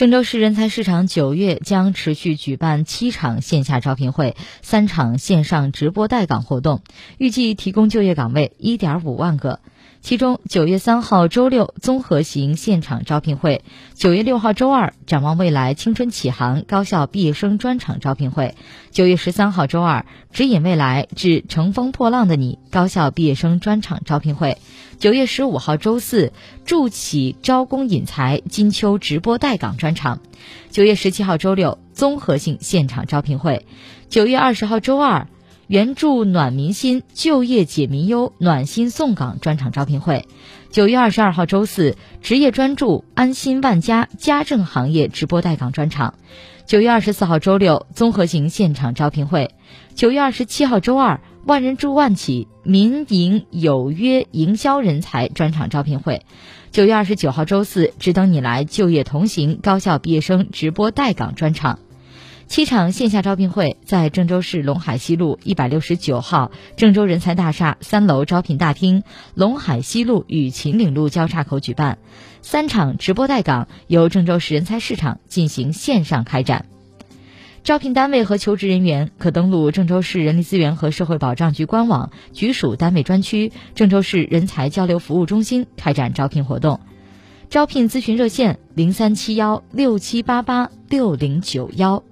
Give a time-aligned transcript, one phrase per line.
[0.00, 6.80] 郑州市人才市场九月将持续举办七场线下招聘会、三场线上直播带岗活动，
[7.18, 9.60] 预计提供就业岗位一点五万个。
[10.02, 13.60] 其中，九月三号周六综合型现场招聘会；
[13.94, 18.54] 九月六号周二展望未来青春启航高校毕业生专场招聘会；
[18.90, 24.56] 九月十三号周二指引未来致乘风破浪的你高校毕业生专场招聘会；
[24.98, 26.32] 九月十五号周四
[26.64, 30.20] 助企招工引才金秋直播带岗专场；
[30.70, 33.66] 九月十七号周六综合性现场招聘会；
[34.08, 35.28] 九月二十号周二。
[35.70, 40.26] 援助暖民心、就业解民忧、暖心送岗专场招聘会，
[40.72, 46.14] 九月二十二号周四，职业专注、安心万家家政行业直播带岗专场；
[46.66, 49.50] 九月二十四号周六，综合型现场招聘会；
[49.94, 56.22] 九月二十七号周二，万人助万企民营有约营销人才专场招聘会；
[56.72, 61.78] 九月二十九号周四，只等你来就业同行高校毕业生直播带岗专场。
[62.50, 69.04] 七场线下招聘会在郑州市陇海西路一百六十九号郑州人才大厦三楼招聘大厅、
[69.36, 71.98] 陇海西路与秦岭路交叉口举办；
[72.42, 76.66] 三场直播带岗由郑州市人才市场进行线上开展。
[77.62, 86.80] 招聘单位和求职人员可登录郑州市人力资源和社会保障局官网、局属单位专区、郑州市人才交流服务中心开展招聘活动。
[87.48, 92.02] 招聘咨询热线：零三七幺六七八八六零九幺。